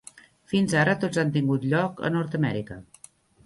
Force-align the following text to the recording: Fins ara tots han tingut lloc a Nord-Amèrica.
Fins 0.53 0.73
ara 0.83 0.95
tots 1.03 1.21
han 1.25 1.31
tingut 1.37 1.69
lloc 1.75 2.03
a 2.09 2.13
Nord-Amèrica. 2.19 2.83